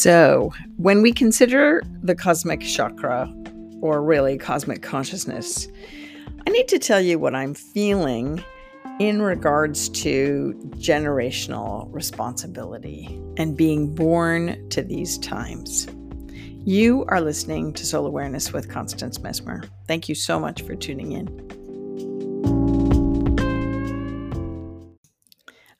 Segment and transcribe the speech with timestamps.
[0.00, 3.34] So, when we consider the cosmic chakra,
[3.82, 5.66] or really cosmic consciousness,
[6.46, 8.44] I need to tell you what I'm feeling
[9.00, 15.88] in regards to generational responsibility and being born to these times.
[16.64, 19.68] You are listening to Soul Awareness with Constance Messmer.
[19.88, 21.26] Thank you so much for tuning in.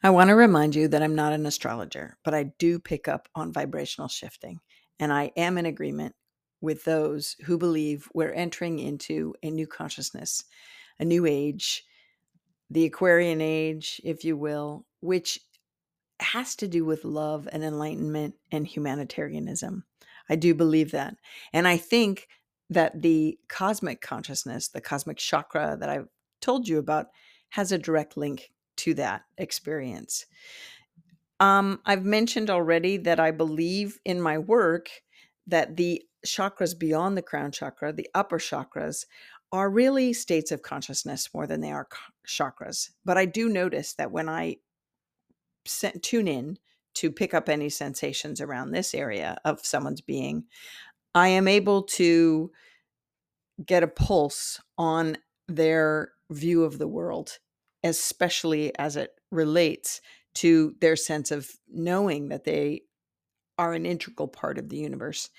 [0.09, 3.29] I want to remind you that I'm not an astrologer, but I do pick up
[3.35, 4.59] on vibrational shifting,
[4.99, 6.15] and I am in agreement
[6.63, 10.45] with those who believe we're entering into a new consciousness,
[10.99, 11.85] a new age,
[12.71, 15.41] the Aquarian age, if you will, which
[16.21, 19.85] has to do with love and enlightenment and humanitarianism.
[20.31, 21.17] I do believe that.
[21.53, 22.29] And I think
[22.71, 26.09] that the cosmic consciousness, the cosmic chakra that I've
[26.41, 27.09] told you about,
[27.51, 30.27] has a direct link to that experience.
[31.41, 34.89] Um, I've mentioned already that I believe in my work
[35.47, 39.05] that the chakras beyond the crown chakra, the upper chakras,
[39.53, 41.89] are really states of consciousness more than they are
[42.27, 42.91] chakras.
[43.05, 44.57] But I do notice that when I
[46.03, 46.59] tune in
[46.95, 50.45] to pick up any sensations around this area of someone's being,
[51.15, 52.51] I am able to
[53.65, 57.39] get a pulse on their view of the world,
[57.83, 60.01] especially as it relates
[60.35, 62.83] to their sense of knowing that they
[63.59, 65.31] are an integral part of the universe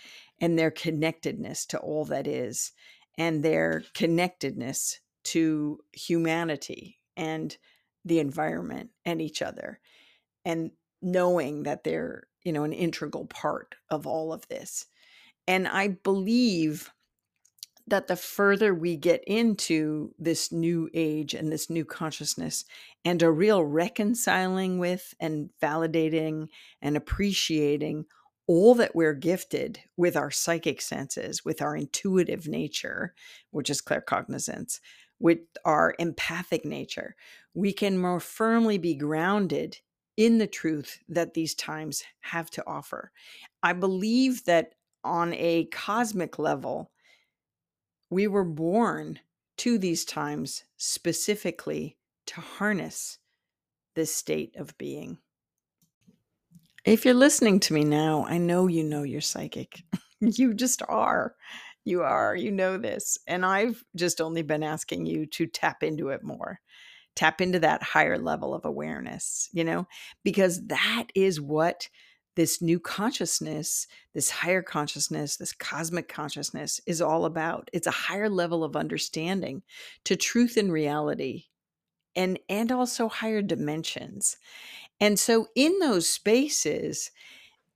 [0.42, 2.72] and their connectedness to all that is
[3.18, 7.58] and their connectedness to humanity and
[8.06, 9.80] the environment and each other
[10.46, 14.86] and knowing that they're you know an integral part of all of this.
[15.48, 16.92] And i believe
[17.90, 22.66] that the further we get into this new age and this new consciousness
[23.04, 26.48] and a real reconciling with and validating
[26.82, 28.06] and appreciating
[28.48, 33.14] all that we're gifted with our psychic senses, with our intuitive nature,
[33.52, 34.80] which is claircognizance,
[35.20, 37.16] with our empathic nature,
[37.54, 39.78] we can more firmly be grounded
[40.18, 43.12] in the truth that these times have to offer.
[43.62, 46.92] I believe that on a cosmic level,
[48.10, 49.20] we were born
[49.58, 51.98] to these times specifically
[52.28, 53.18] to harness
[53.96, 55.18] this state of being.
[56.86, 59.84] If you're listening to me now, I know you know you're psychic.
[60.22, 61.36] you just are.
[61.84, 62.36] You are.
[62.36, 63.18] You know this.
[63.28, 66.60] And I've just only been asking you to tap into it more.
[67.16, 69.88] Tap into that higher level of awareness, you know,
[70.24, 71.90] because that is what
[72.36, 77.70] this new consciousness, this higher consciousness, this cosmic consciousness is all about.
[77.74, 79.64] It's a higher level of understanding
[80.06, 81.46] to truth and reality
[82.16, 84.38] and and also higher dimensions.
[85.00, 87.12] And so in those spaces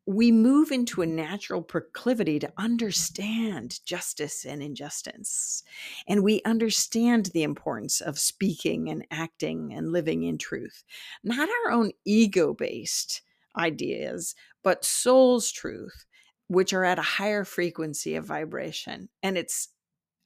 [0.05, 5.63] we move into a natural proclivity to understand justice and injustice.
[6.07, 10.83] And we understand the importance of speaking and acting and living in truth,
[11.23, 13.21] not our own ego based
[13.57, 16.05] ideas, but soul's truth,
[16.47, 19.09] which are at a higher frequency of vibration.
[19.21, 19.69] And it's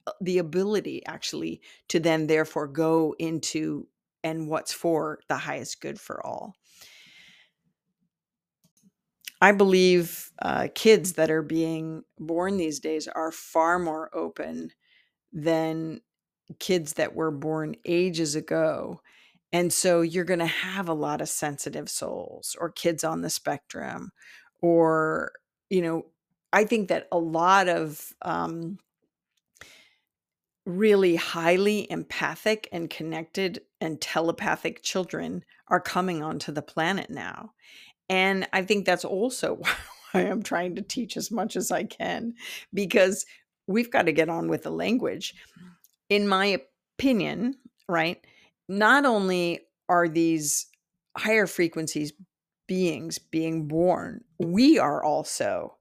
[0.06, 3.88] uh, the ability actually to then therefore go into
[4.24, 6.54] and what's for the highest good for all.
[9.40, 14.72] I believe uh, kids that are being born these days are far more open
[15.32, 16.00] than
[16.58, 19.00] kids that were born ages ago
[19.52, 23.30] and so you're going to have a lot of sensitive souls or kids on the
[23.30, 24.12] spectrum,
[24.60, 25.32] or,
[25.70, 26.06] you know,
[26.52, 28.78] I think that a lot of um,
[30.66, 37.52] really highly empathic and connected and telepathic children are coming onto the planet now.
[38.10, 39.56] And I think that's also
[40.12, 42.34] why I'm trying to teach as much as I can
[42.74, 43.24] because
[43.66, 45.34] we've got to get on with the language.
[46.08, 46.58] In my
[46.96, 47.56] opinion,
[47.88, 48.22] right?
[48.68, 50.66] Not only are these
[51.16, 52.12] higher frequencies
[52.66, 55.74] beings being born, we are also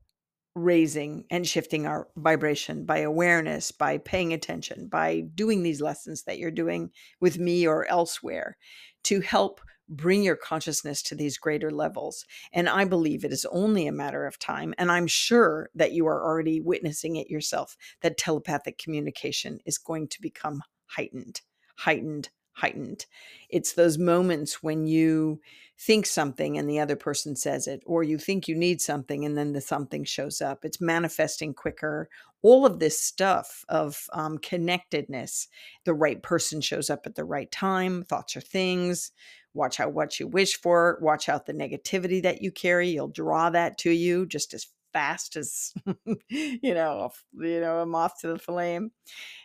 [0.55, 6.39] raising and shifting our vibration by awareness, by paying attention, by doing these lessons that
[6.39, 6.89] you're doing
[7.19, 8.57] with me or elsewhere
[9.03, 12.25] to help bring your consciousness to these greater levels.
[12.51, 14.73] And I believe it is only a matter of time.
[14.77, 20.07] And I'm sure that you are already witnessing it yourself that telepathic communication is going
[20.09, 21.41] to become heightened,
[21.77, 23.05] heightened, heightened.
[23.49, 25.39] It's those moments when you
[25.79, 29.37] think something and the other person says it, or you think you need something and
[29.37, 30.65] then the something shows up.
[30.65, 32.09] It's manifesting quicker.
[32.41, 35.47] All of this stuff of um, connectedness.
[35.83, 38.03] The right person shows up at the right time.
[38.03, 39.11] Thoughts are things.
[39.53, 40.97] Watch out what you wish for.
[40.99, 42.89] Watch out the negativity that you carry.
[42.89, 45.75] You'll draw that to you just as fast as
[46.29, 48.89] you know, you know, a moth to the flame.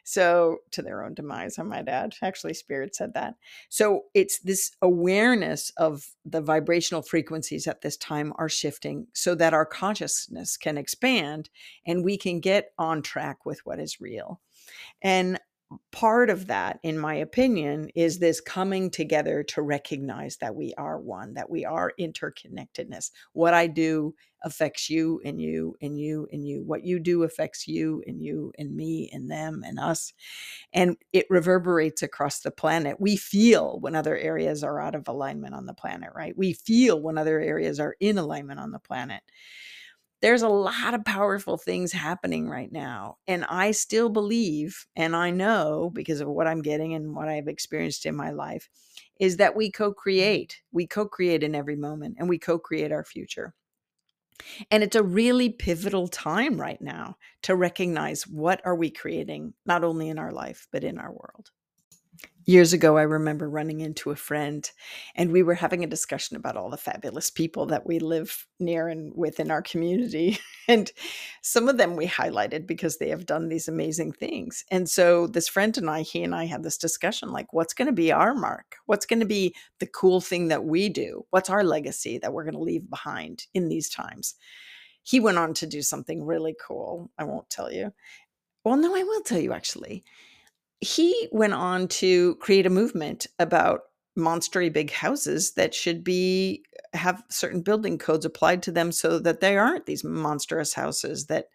[0.03, 2.15] So to their own demise, I might add.
[2.23, 3.35] Actually, Spirit said that.
[3.69, 9.53] So it's this awareness of the vibrational frequencies at this time are shifting so that
[9.53, 11.51] our consciousness can expand
[11.87, 14.41] and we can get on track with what is real.
[15.03, 15.39] And
[15.91, 20.99] part of that, in my opinion, is this coming together to recognize that we are
[20.99, 23.11] one, that we are interconnectedness.
[23.33, 24.15] What I do
[24.45, 26.65] affects you and you and you and you.
[26.65, 30.13] What you do affects you and you and me and them and us.
[30.73, 33.01] And it reverberates across the planet.
[33.01, 36.37] We feel when other areas are out of alignment on the planet, right?
[36.37, 39.23] We feel when other areas are in alignment on the planet
[40.23, 43.19] there's a lot of powerful things happening right now.
[43.27, 47.49] And I still believe, and I know because of what I'm getting and what I've
[47.49, 48.69] experienced in my life,
[49.21, 50.63] is that we co create.
[50.71, 53.55] We co create in every moment and we co create our future.
[54.71, 59.85] And it's a really pivotal time right now to recognize what are we creating, not
[59.85, 61.51] only in our life, but in our world
[62.47, 64.71] years ago i remember running into a friend
[65.15, 68.89] and we were having a discussion about all the fabulous people that we live near
[68.89, 70.93] and within our community and
[71.43, 74.65] some of them we highlighted because they have done these amazing things.
[74.71, 77.87] And so this friend and i he and i had this discussion like what's going
[77.87, 78.77] to be our mark?
[78.87, 81.25] What's going to be the cool thing that we do?
[81.31, 84.35] What's our legacy that we're going to leave behind in these times?
[85.03, 87.93] He went on to do something really cool i won't tell you.
[88.65, 90.05] Well no i will tell you actually
[90.83, 93.83] he went on to create a movement about
[94.19, 99.41] monstery big houses that should be have certain building codes applied to them so that
[99.41, 101.47] they aren't these monstrous houses that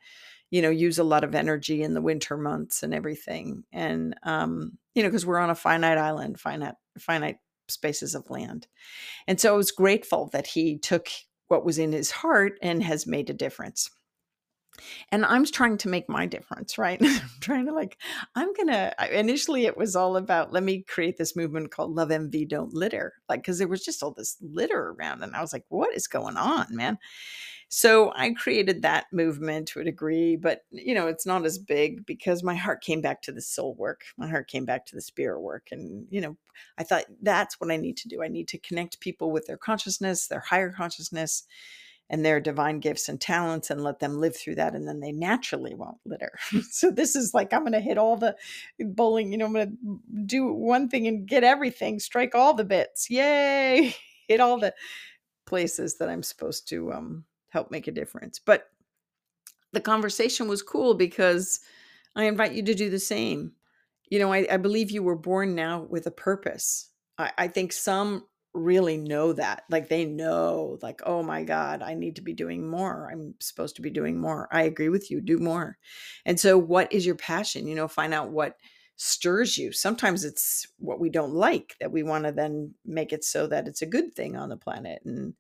[0.50, 3.63] you know use a lot of energy in the winter months and everything.
[3.74, 7.38] And um you know because we're on a finite island finite finite
[7.68, 8.65] spaces of land.
[9.27, 11.09] And so i was grateful that he took
[11.50, 13.91] what was in his heart and has made a difference
[15.12, 17.01] and i'm trying to make my difference right?
[17.03, 17.97] I'm trying to like
[18.35, 22.45] i'm gonna initially it was all about let me create this movement called love envy
[22.45, 25.65] don't litter like because there was just all this litter around and i was like
[25.69, 26.97] what is going on man?
[27.69, 32.06] So i created that movement to a degree but you know it's not as big
[32.06, 34.03] because my heart came back to the soul work.
[34.18, 36.38] My heart came back to the spirit work and you know
[36.77, 38.24] i thought that's what i need to do.
[38.24, 41.44] I need to connect people with their consciousness their higher consciousness
[42.09, 45.12] and their divine gifts and talents and let them live through that and then they
[45.12, 46.31] naturally won't litter.
[46.71, 48.36] So this is like i'm going to hit all the
[48.80, 52.63] bowling you know i'm going to do one thing and get everything strike all the
[52.63, 53.95] bits yay
[54.27, 54.74] hit all the
[55.45, 58.39] places that i'm supposed to um, help make a difference.
[58.39, 58.65] But
[59.74, 61.60] the conversation was cool because
[62.15, 63.53] i invite you to do the same.
[64.10, 66.89] You know i, I believe you were born now with a purpose.
[67.18, 68.25] I, I think some
[68.57, 72.68] really know that like they know like oh my god i need to be doing
[72.68, 73.09] more.
[73.12, 74.48] I'm supposed to be doing more.
[74.51, 75.21] I agree with you.
[75.21, 75.77] Do more.
[76.25, 77.68] And so what is your passion?
[77.68, 78.57] You know find out what
[78.98, 79.71] stirs you.
[79.71, 83.68] Sometimes it's what we don't like that we want to then make it so that
[83.68, 85.33] it's a good thing on the planet and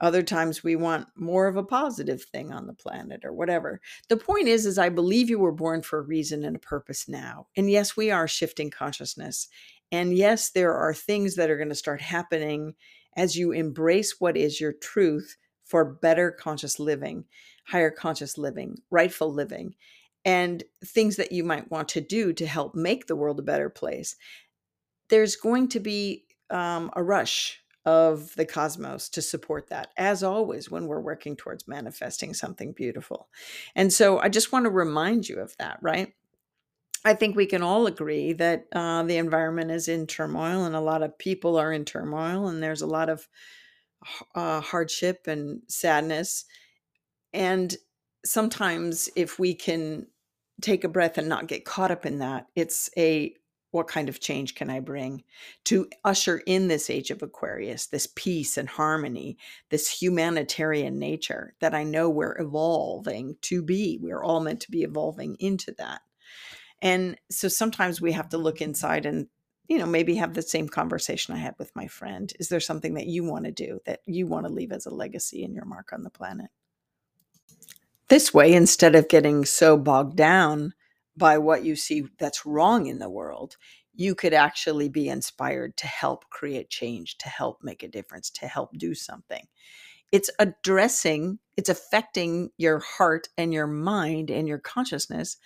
[0.00, 3.80] other times we want more of a positive thing on the planet or whatever.
[4.08, 7.08] The point is is i believe you were born for a reason and a purpose
[7.08, 7.46] now.
[7.56, 9.48] And yes we are shifting consciousness
[9.92, 12.74] and yes, there are things that are going to start happening
[13.16, 17.24] as you embrace what is your truth for better conscious living,
[17.66, 19.74] higher conscious living, rightful living,
[20.24, 23.70] and things that you might want to do to help make the world a better
[23.70, 24.16] place.
[25.08, 30.70] There's going to be um, a rush of the cosmos to support that, as always,
[30.70, 33.28] when we're working towards manifesting something beautiful.
[33.74, 36.14] And so I just want to remind you of that, right?
[37.04, 40.80] I think we can all agree that uh, the environment is in turmoil and a
[40.80, 43.28] lot of people are in turmoil and there's a lot of
[44.34, 46.46] uh, hardship and sadness.
[47.32, 47.76] And
[48.24, 50.06] sometimes, if we can
[50.62, 53.34] take a breath and not get caught up in that, it's a
[53.70, 55.24] what kind of change can I bring
[55.64, 59.36] to usher in this age of Aquarius, this peace and harmony,
[59.70, 63.98] this humanitarian nature that I know we're evolving to be?
[64.00, 66.02] We're all meant to be evolving into that.
[66.82, 69.28] And so sometimes we have to look inside and,
[69.68, 72.32] you know, maybe have the same conversation I had with my friend.
[72.38, 74.94] Is there something that you want to do that you want to leave as a
[74.94, 76.50] legacy in your mark on the planet?
[78.08, 80.74] This way, instead of getting so bogged down
[81.16, 83.56] by what you see that's wrong in the world,
[83.94, 88.46] you could actually be inspired to help create change, to help make a difference, to
[88.46, 89.46] help do something.
[90.12, 95.38] It's addressing, it's affecting your heart and your mind and your consciousness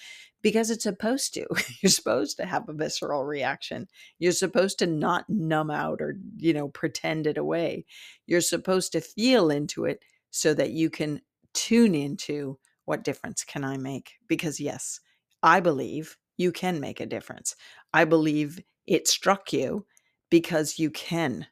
[0.42, 1.46] because it's supposed to.
[1.82, 3.88] You're supposed to have a visceral reaction.
[4.18, 7.84] You're supposed to not numb out or, you know, pretend it away.
[8.26, 11.20] You're supposed to feel into it so that you can
[11.54, 14.12] tune into what difference can I make?
[14.28, 15.00] Because, yes,
[15.42, 17.54] I believe you can make a difference.
[17.92, 19.84] I believe it struck you
[20.30, 21.46] because you can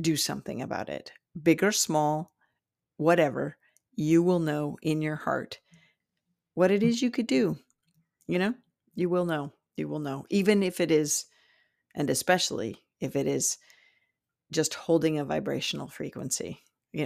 [0.00, 2.32] do something about it, big or small,
[2.96, 3.56] whatever.
[3.94, 5.60] You will know in your heart
[6.54, 6.88] what it mm.
[6.88, 7.58] is you could do.
[8.26, 8.54] You know,
[8.94, 9.52] you will know.
[9.76, 10.24] You will know.
[10.30, 11.26] Even if it is,
[11.94, 13.58] and especially if it is
[14.52, 16.60] just holding a vibrational frequency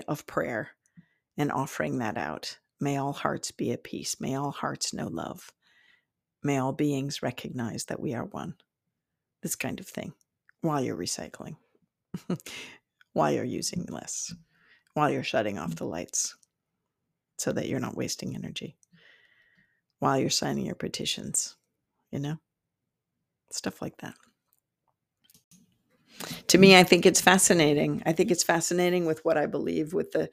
[0.07, 0.71] of prayer
[1.37, 2.59] and offering that out.
[2.81, 4.21] May all hearts be at peace.
[4.21, 5.53] May all hearts know love.
[6.43, 8.55] May all beings recognize that we are one.
[9.43, 10.13] This kind of thing
[10.61, 11.57] while you're recycling,
[13.13, 14.35] while you're using less,
[14.95, 15.93] while you're shutting off the mm-hmm.
[15.93, 16.37] lights
[17.39, 18.77] so that you're not wasting energy,
[19.99, 21.57] while you're signing your petitions,
[22.11, 22.37] you know?
[23.51, 24.15] Stuff like that.
[26.49, 28.03] To me, I think it's fascinating.
[28.07, 30.31] I think it's fascinating with what I believe with the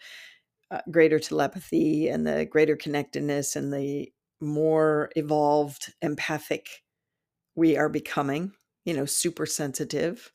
[0.71, 6.67] uh, greater telepathy and the greater connectedness and the more evolved empathic
[7.55, 8.51] we are becoming,
[8.83, 10.31] you know, super sensitive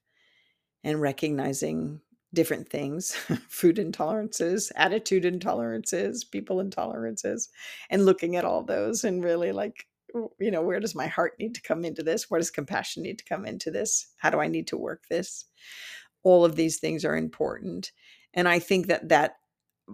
[0.84, 2.00] and recognizing
[2.34, 3.12] different things
[3.50, 7.48] food intolerances, attitude intolerances, people intolerances,
[7.90, 9.86] and looking at all those and really like,
[10.40, 12.30] you know, where does my heart need to come into this?
[12.30, 14.08] Where does compassion need to come into this?
[14.18, 15.46] How do I need to work this?
[16.24, 17.92] All of these things are important.
[18.34, 19.36] And I think that that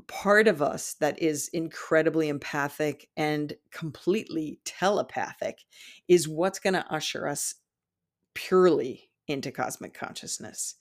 [0.09, 5.61] part of us that is incredibly empathic and completely telepathic
[6.09, 7.57] is what's going to usher us
[8.35, 10.75] purely into cosmic consciousness.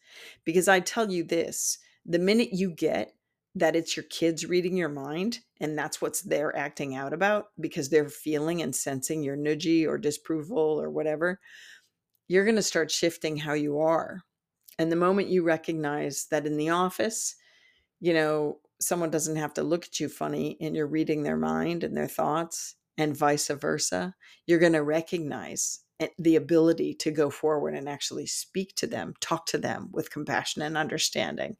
[0.44, 3.14] Because I tell you this the minute you get
[3.56, 7.90] that it's your kids reading your mind and that's what's they're acting out about because
[7.90, 11.40] they're feeling and sensing your nudgy or disapproval or whatever,
[12.28, 14.22] you're going to start shifting how you are.
[14.78, 17.36] And the moment you recognize that in the office,
[18.02, 21.84] you know, someone doesn't have to look at you funny and you're reading their mind
[21.84, 25.80] and their thoughts and vice versa, you're going to recognize
[26.18, 30.62] the ability to go forward and actually speak to them, talk to them with compassion
[30.62, 31.58] and understanding.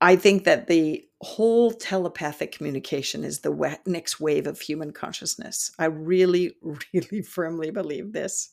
[0.00, 5.72] I think that the whole telepathic communication is the next wave of human consciousness.
[5.78, 6.54] I really,
[6.94, 8.50] really firmly believe this.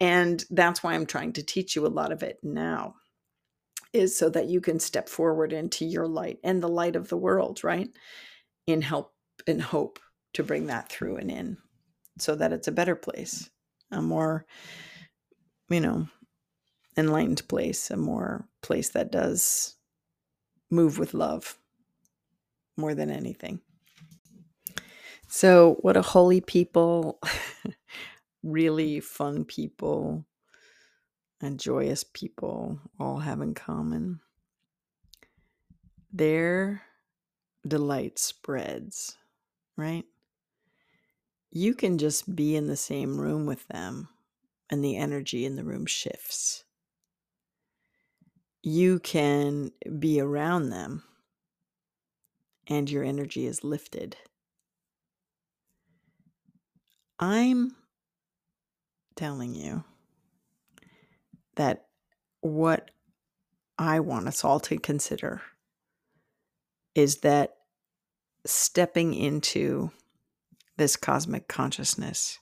[0.00, 2.96] And that's why I'm trying to teach you a lot of it now
[3.92, 7.16] is so that you can step forward into your light and the light of the
[7.16, 7.90] world, right?
[8.66, 9.12] In help
[9.46, 10.00] and hope
[10.34, 11.58] to bring that through and in
[12.18, 13.50] so that it's a better place,
[13.92, 14.46] a more,
[15.68, 16.08] you know,
[16.96, 19.76] enlightened place, a more place that does
[20.70, 21.58] move with love
[22.76, 23.60] more than anything.
[25.28, 27.18] So, what a holy people,
[28.42, 30.26] really fun people,
[31.40, 34.20] and joyous people all have in common.
[36.12, 36.82] Their
[37.66, 39.16] delight spreads,
[39.76, 40.04] right?
[41.54, 44.08] You can just be in the same room with them,
[44.70, 46.64] and the energy in the room shifts.
[48.62, 51.02] You can be around them,
[52.66, 54.16] and your energy is lifted.
[57.20, 57.76] I'm
[59.14, 59.84] telling you
[61.56, 61.84] that
[62.40, 62.90] what
[63.78, 65.42] I want us all to consider
[66.94, 67.56] is that
[68.46, 69.90] stepping into
[70.76, 72.38] this cosmic consciousness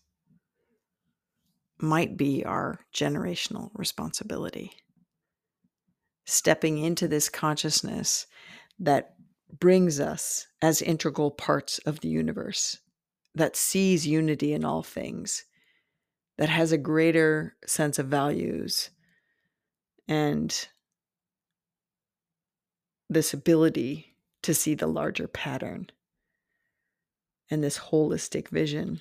[1.79, 4.73] might be our generational responsibility.
[6.27, 8.27] Stepping into this consciousness
[8.79, 9.15] that
[9.59, 12.79] brings us as integral parts of the universe,
[13.35, 15.45] that sees unity in all things,
[16.39, 18.91] that has a greater sense of values
[20.09, 20.69] and
[23.09, 25.91] this ability to see the larger pattern
[27.51, 29.01] and this holistic vision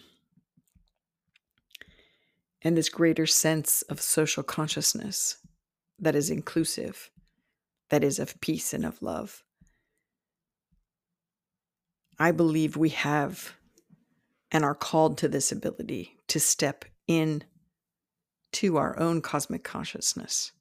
[2.61, 5.37] and this greater sense of social consciousness
[5.99, 7.09] that is inclusive,
[7.89, 9.43] that is of peace and of love.
[12.17, 13.55] I believe we have
[14.51, 17.43] and are called to this ability to step in
[18.51, 20.51] to our own cosmic consciousness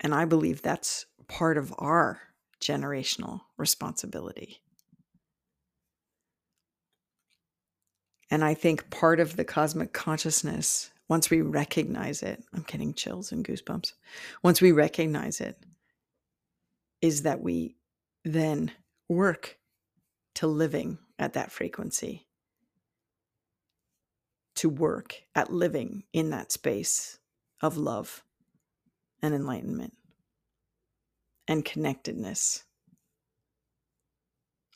[0.00, 2.20] and I believe that's part of our
[2.60, 4.60] generational responsibility.
[8.30, 13.30] And I think part of the cosmic consciousness, once we recognize it, I'm getting chills
[13.30, 13.92] and goosebumps.
[14.42, 15.58] Once we recognize it,
[17.00, 17.76] is that we
[18.24, 18.72] then
[19.08, 19.58] work
[20.34, 22.26] to living at that frequency,
[24.56, 27.18] to work at living in that space
[27.62, 28.24] of love
[29.22, 29.94] and enlightenment
[31.46, 32.64] and connectedness.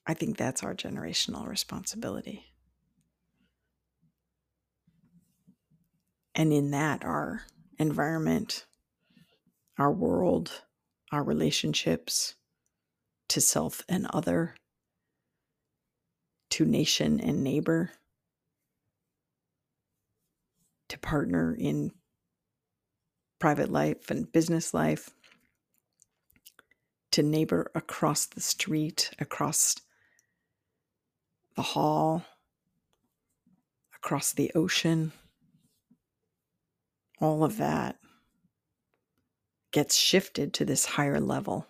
[0.06, 2.49] I think that's our generational responsibility.
[6.40, 7.42] And in that, our
[7.78, 8.64] environment,
[9.76, 10.62] our world,
[11.12, 12.34] our relationships
[13.28, 14.54] to self and other,
[16.48, 17.90] to nation and neighbor,
[20.88, 21.92] to partner in
[23.38, 25.10] private life and business life,
[27.10, 29.76] to neighbor across the street, across
[31.54, 32.24] the hall,
[33.94, 35.12] across the ocean.
[37.20, 37.96] All of that
[39.72, 41.66] gets shifted to this higher level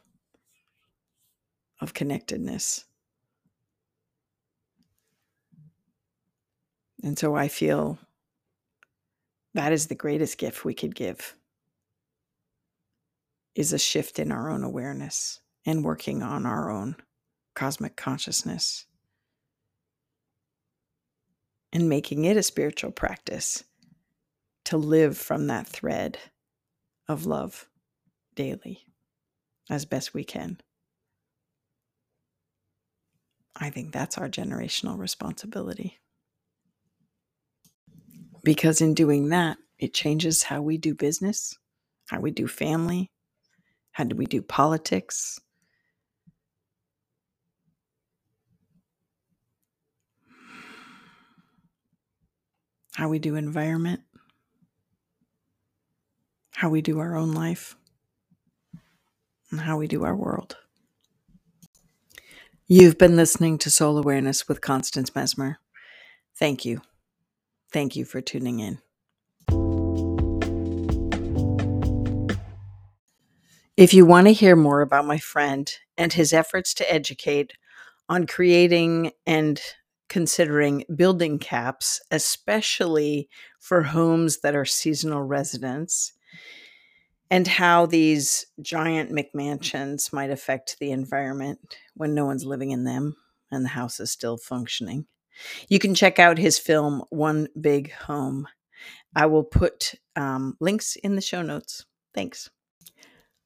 [1.81, 2.85] of connectedness.
[7.03, 7.99] And so I feel
[9.55, 11.35] that is the greatest gift we could give
[13.55, 16.97] is a shift in our own awareness and working on our own
[17.55, 18.87] cosmic consciousness
[21.73, 23.65] and making it a spiritual practice
[24.71, 26.17] to live from that thread
[27.09, 27.69] of love
[28.37, 28.87] daily
[29.69, 30.61] as best we can.
[33.57, 35.99] I think that's our generational responsibility.
[38.45, 41.59] Because in doing that, it changes how we do business,
[42.09, 43.11] how we do family,
[43.91, 45.41] how do we do politics?
[52.95, 54.03] How we do environment,
[56.61, 57.75] how we do our own life,
[59.51, 60.59] and how we do our world.
[62.67, 65.57] You've been listening to Soul Awareness with Constance Messmer.
[66.39, 66.83] Thank you.
[67.73, 68.79] Thank you for tuning in.
[73.79, 77.55] If you want to hear more about my friend and his efforts to educate
[78.07, 79.59] on creating and
[80.11, 86.13] considering building caps, especially for homes that are seasonal residents,
[87.31, 93.17] and how these giant McMansions might affect the environment when no one's living in them
[93.51, 95.07] and the house is still functioning.
[95.69, 98.49] You can check out his film, One Big Home.
[99.15, 101.85] I will put um, links in the show notes.
[102.15, 102.51] Thanks.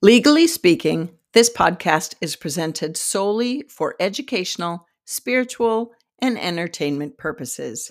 [0.02, 7.90] Legally speaking, this podcast is presented solely for educational, spiritual, and entertainment purposes.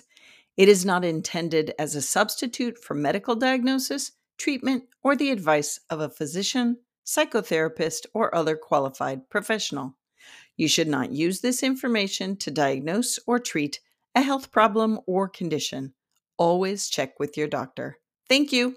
[0.56, 6.00] It is not intended as a substitute for medical diagnosis, treatment, or the advice of
[6.00, 9.96] a physician, psychotherapist, or other qualified professional.
[10.56, 13.80] You should not use this information to diagnose or treat
[14.14, 15.94] a health problem or condition.
[16.36, 17.98] Always check with your doctor.
[18.28, 18.76] Thank you.